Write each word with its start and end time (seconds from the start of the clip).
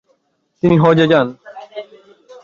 তিনি 0.63 0.75
হজ্বে 0.83 1.05
যান। 1.11 1.27